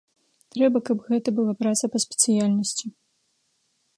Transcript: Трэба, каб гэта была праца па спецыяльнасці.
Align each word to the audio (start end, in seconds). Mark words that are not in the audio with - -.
Трэба, 0.53 0.77
каб 0.87 1.03
гэта 1.09 1.33
была 1.39 1.53
праца 1.61 1.85
па 1.95 2.03
спецыяльнасці. 2.05 2.85